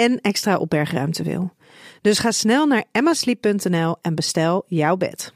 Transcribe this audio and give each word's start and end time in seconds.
en 0.00 0.20
extra 0.20 0.56
opbergruimte 0.56 1.22
wil. 1.22 1.52
Dus 2.00 2.18
ga 2.18 2.30
snel 2.30 2.66
naar 2.66 2.84
emmasleep.nl 2.92 3.96
en 4.02 4.14
bestel 4.14 4.64
jouw 4.66 4.96
bed. 4.96 5.32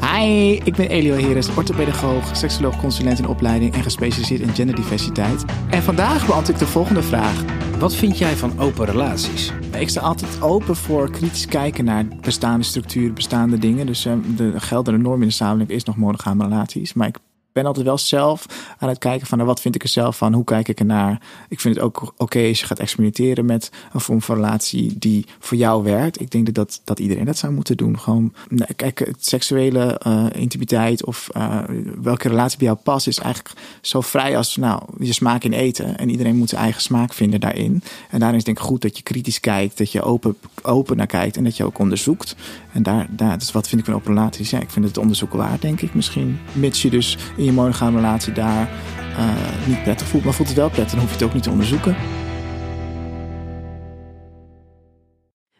Hi, 0.00 0.52
ik 0.64 0.74
ben 0.76 0.88
Elio 0.88 1.14
Heres, 1.14 1.54
orthopedagoog, 1.56 2.36
seksoloog, 2.36 2.80
consulent 2.80 3.18
in 3.18 3.26
opleiding 3.26 3.74
en 3.74 3.82
gespecialiseerd 3.82 4.40
in 4.40 4.54
genderdiversiteit. 4.54 5.44
En 5.70 5.82
vandaag 5.82 6.26
beantwoord 6.26 6.48
ik 6.48 6.58
de 6.58 6.72
volgende 6.72 7.02
vraag. 7.02 7.44
Wat 7.78 7.94
vind 7.94 8.18
jij 8.18 8.36
van 8.36 8.60
open 8.60 8.86
relaties? 8.86 9.52
Ik 9.78 9.88
sta 9.88 10.00
altijd 10.00 10.42
open 10.42 10.76
voor 10.76 11.10
kritisch 11.10 11.46
kijken 11.46 11.84
naar 11.84 12.06
bestaande 12.20 12.64
structuren, 12.64 13.14
bestaande 13.14 13.58
dingen. 13.58 13.86
Dus 13.86 14.06
uh, 14.06 14.14
de 14.36 14.60
geldende 14.60 15.00
norm 15.00 15.22
in 15.22 15.28
de 15.28 15.34
samenleving 15.34 15.78
is 15.78 15.84
nog 15.84 15.96
monogame 15.96 16.44
relaties. 16.44 16.92
Maar 16.92 17.08
ik 17.08 17.18
ben 17.58 17.66
altijd 17.66 17.86
wel 17.86 17.98
zelf 17.98 18.46
aan 18.78 18.88
het 18.88 18.98
kijken 18.98 19.26
van 19.26 19.38
nou, 19.38 19.50
wat 19.50 19.60
vind 19.60 19.74
ik 19.74 19.82
er 19.82 19.88
zelf 19.88 20.16
van, 20.16 20.32
hoe 20.32 20.44
kijk 20.44 20.68
ik 20.68 20.78
ernaar. 20.78 21.20
Ik 21.48 21.60
vind 21.60 21.74
het 21.74 21.84
ook 21.84 22.14
oké 22.16 22.48
als 22.48 22.60
je 22.60 22.66
gaat 22.66 22.78
experimenteren 22.78 23.44
met 23.44 23.70
een 23.92 24.00
vorm 24.00 24.22
van 24.22 24.34
relatie 24.34 24.98
die 24.98 25.26
voor 25.38 25.56
jou 25.56 25.82
werkt. 25.82 26.20
Ik 26.20 26.30
denk 26.30 26.46
dat, 26.46 26.54
dat, 26.54 26.80
dat 26.84 26.98
iedereen 26.98 27.24
dat 27.24 27.38
zou 27.38 27.52
moeten 27.52 27.76
doen. 27.76 27.98
Gewoon, 27.98 28.32
nou, 28.48 28.72
kijk, 28.74 29.12
seksuele 29.18 30.00
uh, 30.06 30.26
intimiteit 30.32 31.04
of 31.04 31.28
uh, 31.36 31.58
welke 32.02 32.28
relatie 32.28 32.58
bij 32.58 32.66
jou 32.66 32.78
past, 32.82 33.06
is 33.06 33.18
eigenlijk 33.18 33.54
zo 33.80 34.00
vrij 34.00 34.36
als 34.36 34.56
nou, 34.56 34.82
je 34.98 35.12
smaak 35.12 35.44
in 35.44 35.52
eten. 35.52 35.98
En 35.98 36.10
iedereen 36.10 36.36
moet 36.36 36.48
zijn 36.48 36.62
eigen 36.62 36.82
smaak 36.82 37.12
vinden 37.12 37.40
daarin. 37.40 37.82
En 38.10 38.18
daarin 38.18 38.38
is 38.38 38.44
denk 38.44 38.58
ik 38.58 38.64
goed 38.64 38.82
dat 38.82 38.96
je 38.96 39.02
kritisch 39.02 39.40
kijkt, 39.40 39.78
dat 39.78 39.92
je 39.92 40.02
open, 40.02 40.36
open 40.62 40.96
naar 40.96 41.06
kijkt 41.06 41.36
en 41.36 41.44
dat 41.44 41.56
je 41.56 41.64
ook 41.64 41.78
onderzoekt. 41.78 42.36
En 42.72 42.82
daar, 42.82 43.06
daar 43.10 43.38
dus 43.38 43.52
wat 43.52 43.68
vind 43.68 43.80
ik 43.80 43.86
van 43.86 43.96
open 43.96 44.14
relaties? 44.14 44.50
Ja, 44.50 44.60
ik 44.60 44.70
vind 44.70 44.84
het 44.84 44.98
onderzoek 44.98 45.32
waard, 45.32 45.62
denk 45.62 45.80
ik 45.80 45.94
misschien. 45.94 46.38
Mits 46.52 46.82
je 46.82 46.90
dus 46.90 47.18
in 47.36 47.47
je 47.48 47.54
monogame 47.54 47.96
relatie 47.96 48.32
daar 48.32 48.70
uh, 49.18 49.66
niet 49.66 49.82
prettig 49.82 50.06
voelt. 50.06 50.24
Maar 50.24 50.34
voelt 50.34 50.48
het 50.48 50.56
wel 50.56 50.70
prettig, 50.70 50.90
dan 50.90 51.00
hoef 51.00 51.08
je 51.08 51.14
het 51.14 51.24
ook 51.24 51.34
niet 51.34 51.42
te 51.42 51.50
onderzoeken. 51.50 51.96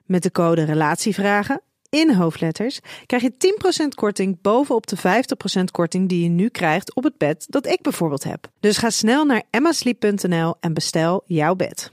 Met 0.07 0.23
de 0.23 0.31
code 0.31 0.65
RELATIEVRAGEN 0.65 1.61
in 1.91 2.15
hoofdletters 2.15 2.81
krijg 3.07 3.23
je 3.23 3.33
10% 3.85 3.89
korting 3.95 4.41
bovenop 4.41 4.87
de 4.87 4.97
50% 4.97 5.01
korting 5.71 6.09
die 6.09 6.23
je 6.23 6.29
nu 6.29 6.49
krijgt 6.49 6.95
op 6.95 7.05
het 7.05 7.19
bed 7.19 7.47
dat 7.49 7.67
ik 7.67 7.83
bijvoorbeeld 7.83 8.25
heb. 8.25 8.51
Dus 8.61 8.77
ga 8.77 8.91
snel 8.91 9.25
naar 9.25 9.43
emmasleep.nl 9.51 10.55
en 10.61 10.75
bestel 10.75 11.23
jouw 11.27 11.55
bed. 11.55 11.93